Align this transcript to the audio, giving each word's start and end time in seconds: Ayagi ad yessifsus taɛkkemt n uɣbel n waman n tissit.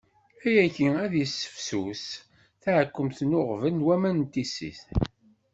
Ayagi 0.45 0.87
ad 1.03 1.13
yessifsus 1.19 2.05
taɛkkemt 2.61 3.19
n 3.29 3.37
uɣbel 3.39 3.73
n 3.75 3.85
waman 3.85 4.17
n 4.27 4.29
tissit. 4.33 4.83